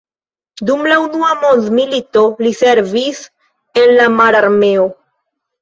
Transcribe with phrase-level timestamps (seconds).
[0.69, 3.23] Dum la Unua mondmilito li servis
[3.83, 4.91] en la mararmeo.